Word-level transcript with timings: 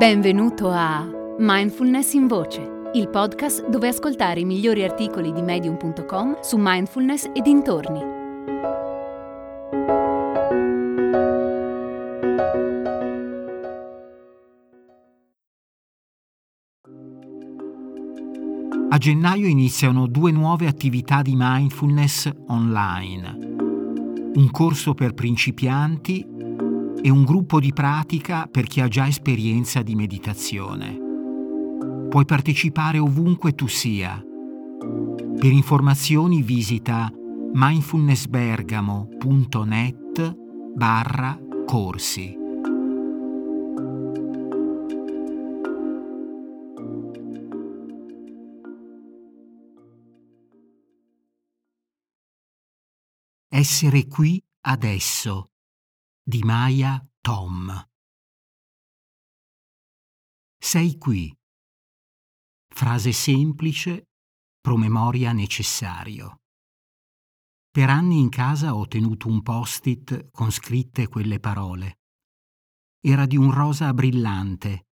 Benvenuto 0.00 0.70
a 0.70 1.06
Mindfulness 1.36 2.14
in 2.14 2.26
Voce, 2.26 2.90
il 2.94 3.10
podcast 3.10 3.68
dove 3.68 3.88
ascoltare 3.88 4.40
i 4.40 4.46
migliori 4.46 4.82
articoli 4.82 5.30
di 5.30 5.42
medium.com 5.42 6.40
su 6.40 6.56
mindfulness 6.58 7.28
e 7.34 7.42
dintorni. 7.42 8.00
A 18.88 18.96
gennaio 18.96 19.48
iniziano 19.48 20.06
due 20.06 20.32
nuove 20.32 20.66
attività 20.66 21.20
di 21.20 21.34
mindfulness 21.36 22.32
online. 22.46 23.36
Un 24.32 24.48
corso 24.50 24.94
per 24.94 25.12
principianti 25.12 26.29
e 27.02 27.10
un 27.10 27.24
gruppo 27.24 27.60
di 27.60 27.72
pratica 27.72 28.48
per 28.50 28.66
chi 28.66 28.80
ha 28.80 28.88
già 28.88 29.06
esperienza 29.06 29.82
di 29.82 29.94
meditazione. 29.94 30.98
Puoi 32.08 32.24
partecipare 32.24 32.98
ovunque 32.98 33.54
tu 33.54 33.68
sia. 33.68 34.20
Per 34.20 35.52
informazioni 35.52 36.42
visita 36.42 37.08
mindfulnessbergamo.net 37.52 40.36
barra 40.74 41.38
corsi. 41.66 42.38
Essere 53.52 54.06
qui 54.06 54.40
adesso 54.62 55.50
di 56.30 56.44
Maya 56.44 57.04
Tom. 57.20 57.88
Sei 60.56 60.96
qui. 60.96 61.36
Frase 62.72 63.10
semplice, 63.10 64.10
promemoria 64.60 65.32
necessario. 65.32 66.42
Per 67.68 67.90
anni 67.90 68.20
in 68.20 68.28
casa 68.28 68.76
ho 68.76 68.86
tenuto 68.86 69.26
un 69.26 69.42
post-it 69.42 70.30
con 70.30 70.52
scritte 70.52 71.08
quelle 71.08 71.40
parole. 71.40 71.98
Era 73.00 73.26
di 73.26 73.36
un 73.36 73.50
rosa 73.50 73.92
brillante, 73.92 74.86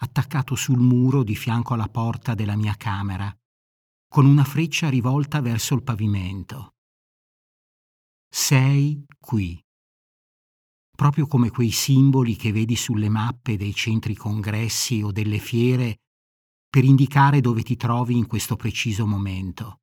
attaccato 0.00 0.54
sul 0.54 0.78
muro 0.78 1.22
di 1.22 1.36
fianco 1.36 1.74
alla 1.74 1.90
porta 1.90 2.32
della 2.32 2.56
mia 2.56 2.76
camera, 2.76 3.30
con 4.08 4.24
una 4.24 4.44
freccia 4.44 4.88
rivolta 4.88 5.42
verso 5.42 5.74
il 5.74 5.82
pavimento. 5.82 6.76
Sei 8.26 9.04
qui 9.20 9.62
proprio 10.98 11.28
come 11.28 11.50
quei 11.50 11.70
simboli 11.70 12.34
che 12.34 12.50
vedi 12.50 12.74
sulle 12.74 13.08
mappe 13.08 13.56
dei 13.56 13.72
centri 13.72 14.16
congressi 14.16 15.00
o 15.00 15.12
delle 15.12 15.38
fiere 15.38 16.00
per 16.68 16.82
indicare 16.82 17.40
dove 17.40 17.62
ti 17.62 17.76
trovi 17.76 18.16
in 18.16 18.26
questo 18.26 18.56
preciso 18.56 19.06
momento, 19.06 19.82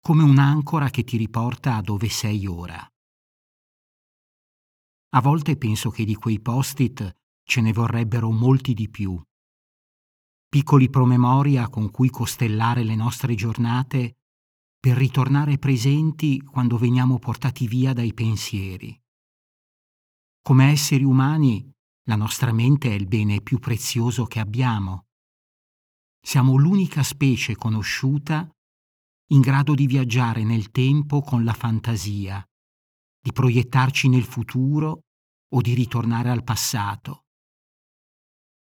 come 0.00 0.24
un'ancora 0.24 0.90
che 0.90 1.04
ti 1.04 1.16
riporta 1.16 1.76
a 1.76 1.82
dove 1.82 2.08
sei 2.08 2.48
ora. 2.48 2.84
A 5.10 5.20
volte 5.20 5.56
penso 5.56 5.88
che 5.90 6.04
di 6.04 6.16
quei 6.16 6.40
post-it 6.40 7.14
ce 7.44 7.60
ne 7.60 7.72
vorrebbero 7.72 8.32
molti 8.32 8.74
di 8.74 8.88
più. 8.88 9.22
Piccoli 10.48 10.90
promemoria 10.90 11.68
con 11.68 11.92
cui 11.92 12.10
costellare 12.10 12.82
le 12.82 12.96
nostre 12.96 13.36
giornate 13.36 14.16
per 14.80 14.96
ritornare 14.96 15.58
presenti 15.58 16.42
quando 16.42 16.76
veniamo 16.76 17.20
portati 17.20 17.68
via 17.68 17.92
dai 17.92 18.12
pensieri. 18.12 19.00
Come 20.42 20.70
esseri 20.70 21.04
umani, 21.04 21.70
la 22.08 22.16
nostra 22.16 22.52
mente 22.52 22.90
è 22.90 22.94
il 22.94 23.06
bene 23.06 23.42
più 23.42 23.58
prezioso 23.58 24.24
che 24.24 24.40
abbiamo. 24.40 25.06
Siamo 26.20 26.56
l'unica 26.56 27.02
specie 27.02 27.54
conosciuta 27.54 28.48
in 29.30 29.40
grado 29.40 29.74
di 29.74 29.86
viaggiare 29.86 30.42
nel 30.44 30.70
tempo 30.70 31.20
con 31.20 31.44
la 31.44 31.52
fantasia, 31.52 32.42
di 33.20 33.32
proiettarci 33.32 34.08
nel 34.08 34.24
futuro 34.24 35.02
o 35.54 35.60
di 35.60 35.74
ritornare 35.74 36.30
al 36.30 36.44
passato. 36.44 37.24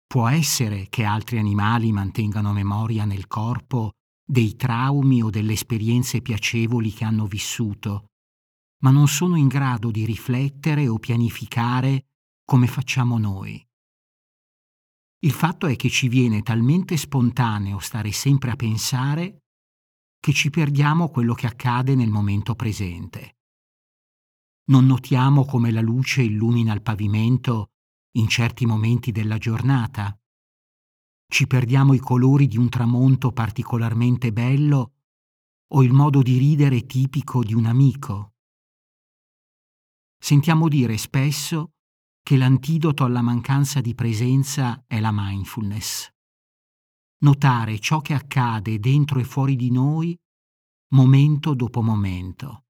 Può 0.08 0.28
essere 0.28 0.88
che 0.88 1.04
altri 1.04 1.40
animali 1.40 1.92
mantengano 1.92 2.54
memoria 2.54 3.06
nel 3.06 3.28
corpo 3.28 3.92
dei 4.26 4.56
traumi 4.56 5.22
o 5.22 5.30
delle 5.30 5.54
esperienze 5.54 6.22
piacevoli 6.22 6.92
che 6.92 7.04
hanno 7.04 7.26
vissuto, 7.26 8.06
ma 8.80 8.92
non 8.92 9.08
sono 9.08 9.36
in 9.36 9.48
grado 9.48 9.92
di 9.92 10.06
riflettere 10.06 10.88
o 10.88 11.00
pianificare 11.00 12.08
come 12.44 12.68
facciamo 12.68 13.18
noi. 13.18 13.66
Il 15.20 15.32
fatto 15.32 15.66
è 15.66 15.76
che 15.76 15.90
ci 15.90 16.08
viene 16.08 16.44
talmente 16.44 16.98
spontaneo 16.98 17.80
stare 17.80 18.12
sempre 18.12 18.52
a 18.52 18.56
pensare 18.56 19.46
che 20.20 20.34
ci 20.34 20.50
perdiamo 20.50 21.10
quello 21.10 21.34
che 21.34 21.48
accade 21.48 21.96
nel 21.96 22.10
momento 22.10 22.54
presente. 22.56 23.38
Non 24.66 24.86
notiamo 24.86 25.46
come 25.46 25.72
la 25.72 25.82
luce 25.82 26.22
illumina 26.22 26.74
il 26.74 26.82
pavimento 26.82 27.72
in 28.18 28.28
certi 28.28 28.66
momenti 28.66 29.12
della 29.12 29.38
giornata. 29.38 30.16
Ci 31.28 31.48
perdiamo 31.48 31.94
i 31.94 32.00
colori 32.00 32.48
di 32.48 32.58
un 32.58 32.70
tramonto 32.70 33.32
particolarmente 33.32 34.32
bello 34.32 34.94
o 35.74 35.84
il 35.84 35.92
modo 35.92 36.22
di 36.22 36.38
ridere 36.38 36.86
tipico 36.86 37.44
di 37.44 37.56
un 37.56 37.66
amico 37.66 38.35
sentiamo 40.26 40.68
dire 40.68 40.98
spesso 40.98 41.74
che 42.24 42.36
l'antidoto 42.36 43.04
alla 43.04 43.22
mancanza 43.22 43.80
di 43.80 43.94
presenza 43.94 44.84
è 44.88 45.00
la 45.00 45.12
mindfulness. 45.14 46.10
Notare 47.20 47.78
ciò 47.78 48.02
che 48.02 48.16
accade 48.16 48.80
dentro 48.80 49.20
e 49.20 49.24
fuori 49.24 49.56
di 49.56 49.70
noi 49.70 50.18
momento 50.96 51.54
dopo 51.54 51.84
momento. 51.84 52.64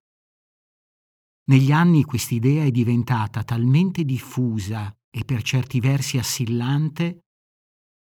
Negli 1.46 1.72
anni 1.72 2.04
quest'idea 2.04 2.66
è 2.66 2.72
diventata 2.72 3.42
talmente 3.46 4.04
diffusa 4.04 4.94
e 5.10 5.24
per 5.24 5.42
certi 5.42 5.80
versi 5.80 6.18
assillante 6.18 7.22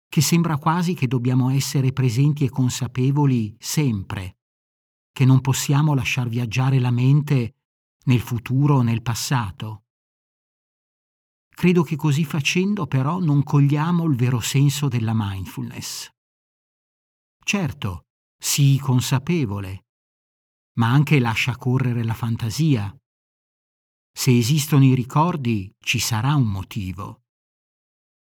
che 0.10 0.22
sembra 0.22 0.58
quasi 0.58 0.96
che 0.96 1.06
dobbiamo 1.06 1.52
essere 1.52 1.94
presenti 1.94 2.44
e 2.44 2.50
consapevoli 2.50 3.56
sempre, 3.60 4.38
che 5.12 5.26
non 5.26 5.42
possiamo 5.42 5.94
lasciar 5.94 6.28
viaggiare 6.28 6.80
la 6.80 6.90
mente 6.90 7.58
nel 8.06 8.20
futuro 8.20 8.78
o 8.78 8.82
nel 8.82 9.02
passato. 9.02 9.84
Credo 11.50 11.84
che 11.84 11.96
così 11.96 12.26
facendo 12.26 12.88
però 12.88 13.20
non 13.20 13.44
cogliamo 13.44 14.06
il 14.06 14.16
vero 14.16 14.40
senso 14.40 14.88
della 14.88 15.14
mindfulness. 15.14 16.10
Certo, 17.44 18.08
sii 18.38 18.80
consapevole, 18.80 19.86
ma 20.78 20.92
anche 20.92 21.20
lascia 21.20 21.56
correre 21.56 22.04
la 22.04 22.14
fantasia. 22.14 22.96
Se 24.12 24.36
esistono 24.36 24.84
i 24.84 24.96
ricordi, 24.96 25.74
ci 25.80 26.00
sarà 26.00 26.36
un 26.36 26.48
motivo. 26.48 27.22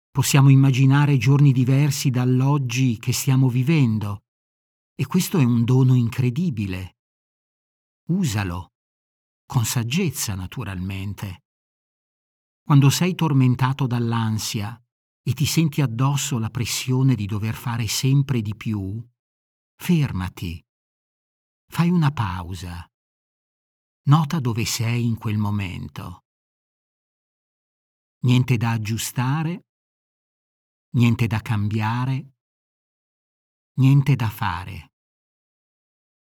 Possiamo 0.09 0.49
immaginare 0.49 1.17
giorni 1.17 1.53
diversi 1.53 2.09
dall'oggi 2.09 2.97
che 2.97 3.13
stiamo 3.13 3.47
vivendo, 3.47 4.23
e 4.93 5.05
questo 5.07 5.37
è 5.37 5.43
un 5.43 5.63
dono 5.63 5.95
incredibile. 5.95 6.97
Usalo 8.07 8.70
con 9.51 9.65
saggezza 9.65 10.33
naturalmente. 10.33 11.43
Quando 12.63 12.89
sei 12.89 13.15
tormentato 13.15 13.85
dall'ansia 13.85 14.81
e 15.21 15.33
ti 15.33 15.45
senti 15.45 15.81
addosso 15.81 16.39
la 16.39 16.49
pressione 16.49 17.15
di 17.15 17.25
dover 17.25 17.53
fare 17.53 17.85
sempre 17.87 18.41
di 18.41 18.55
più, 18.55 19.05
fermati, 19.75 20.65
fai 21.67 21.89
una 21.89 22.11
pausa, 22.11 22.89
nota 24.03 24.39
dove 24.39 24.63
sei 24.63 25.03
in 25.03 25.17
quel 25.17 25.37
momento. 25.37 26.23
Niente 28.19 28.55
da 28.55 28.71
aggiustare, 28.71 29.65
niente 30.91 31.27
da 31.27 31.41
cambiare, 31.41 32.35
niente 33.79 34.15
da 34.15 34.29
fare. 34.29 34.93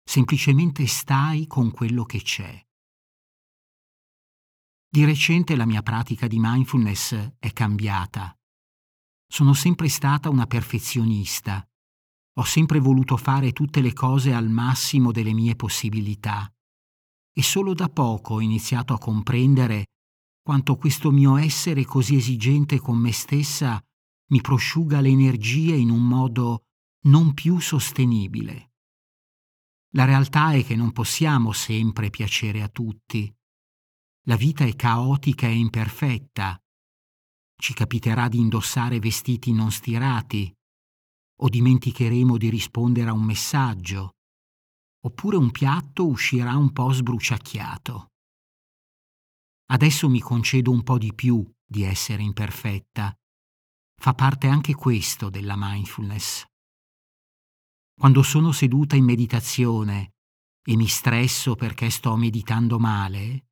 Semplicemente 0.03 0.85
stai 0.89 1.47
con 1.47 1.71
quello 1.71 2.03
che 2.03 2.23
c'è. 2.23 2.61
Di 4.93 5.05
recente 5.05 5.55
la 5.55 5.67
mia 5.67 5.83
pratica 5.83 6.27
di 6.27 6.39
mindfulness 6.41 7.35
è 7.39 7.53
cambiata. 7.53 8.37
Sono 9.25 9.55
sempre 9.55 9.89
stata 9.89 10.29
una 10.31 10.49
perfezionista. 10.49 11.65
Ho 12.39 12.43
sempre 12.43 12.81
voluto 12.81 13.17
fare 13.17 13.53
tutte 13.53 13.83
le 13.83 13.93
cose 13.93 14.35
al 14.35 14.49
massimo 14.49 15.13
delle 15.13 15.33
mie 15.33 15.55
possibilità. 15.55 16.53
E 17.33 17.41
solo 17.41 17.73
da 17.73 17.89
poco 17.89 18.35
ho 18.35 18.41
iniziato 18.41 18.93
a 18.93 18.99
comprendere 18.99 19.91
quanto 20.43 20.75
questo 20.75 21.13
mio 21.13 21.37
essere 21.37 21.85
così 21.85 22.17
esigente 22.17 22.81
con 22.81 22.99
me 22.99 23.13
stessa 23.13 23.81
mi 24.33 24.41
prosciuga 24.41 25.01
le 25.01 25.11
energie 25.11 25.77
in 25.77 25.91
un 25.91 26.05
modo 26.05 26.65
non 27.05 27.33
più 27.33 27.61
sostenibile. 27.61 28.73
La 29.91 30.05
realtà 30.05 30.51
è 30.51 30.65
che 30.65 30.75
non 30.75 30.91
possiamo 30.91 31.53
sempre 31.53 32.11
piacere 32.11 32.61
a 32.61 32.69
tutti 32.69 33.33
la 34.25 34.37
vita 34.37 34.65
è 34.65 34.75
caotica 34.77 35.47
e 35.47 35.55
imperfetta. 35.55 36.61
ci 37.61 37.75
capiterà 37.75 38.29
di 38.29 38.39
indossare 38.39 38.99
vestiti 39.01 39.53
non 39.53 39.71
stirati, 39.71 40.51
o 41.43 41.49
dimenticheremo 41.51 42.39
di 42.39 42.49
rispondere 42.49 43.11
a 43.11 43.13
un 43.13 43.23
messaggio, 43.23 44.17
oppure 45.05 45.37
un 45.37 45.51
piatto 45.51 46.07
uscirà 46.07 46.57
un 46.57 46.73
po' 46.73 46.91
sbruciacchiato. 46.91 48.13
Adesso 49.73 50.09
mi 50.09 50.21
concedo 50.21 50.71
un 50.71 50.83
po' 50.83 50.97
di 50.97 51.15
più 51.15 51.49
di 51.65 51.83
essere 51.83 52.23
imperfetta. 52.23 53.15
Fa 53.95 54.15
parte 54.15 54.49
anche 54.49 54.75
questo 54.75 55.29
della 55.29 55.55
mindfulness. 55.57 56.45
Quando 57.95 58.23
sono 58.23 58.53
seduta 58.53 58.97
in 58.97 59.05
meditazione 59.05 60.15
e 60.65 60.77
mi 60.77 60.87
stresso 60.87 61.55
perché 61.55 61.91
sto 61.91 62.17
meditando 62.17 62.79
male, 62.79 63.50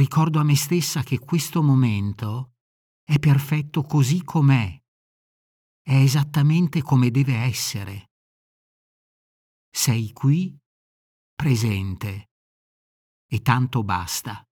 ricordo 0.00 0.40
a 0.40 0.44
me 0.44 0.56
stessa 0.56 1.02
che 1.02 1.18
questo 1.18 1.62
momento 1.62 2.52
è 3.04 3.18
perfetto 3.18 3.82
così 3.82 4.24
com'è, 4.24 4.74
è 5.82 5.94
esattamente 5.94 6.80
come 6.80 7.10
deve 7.10 7.34
essere. 7.34 8.12
Sei 9.70 10.10
qui, 10.14 10.56
presente, 11.34 12.30
e 13.30 13.42
tanto 13.42 13.84
basta. 13.84 14.42